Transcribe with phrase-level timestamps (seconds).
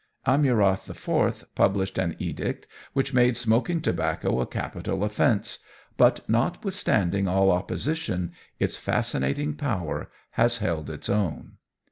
[0.25, 5.59] Amurath IV published an edict which made smoking tobacco a capital offence;
[5.95, 11.57] but, notwithstanding all opposition, its fascinating power has held its own.